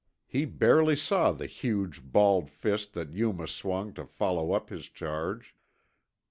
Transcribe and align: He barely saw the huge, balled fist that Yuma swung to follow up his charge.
He 0.25 0.45
barely 0.45 0.95
saw 0.95 1.31
the 1.31 1.45
huge, 1.45 2.01
balled 2.03 2.49
fist 2.49 2.93
that 2.93 3.13
Yuma 3.13 3.47
swung 3.47 3.93
to 3.93 4.07
follow 4.07 4.51
up 4.51 4.71
his 4.71 4.89
charge. 4.89 5.55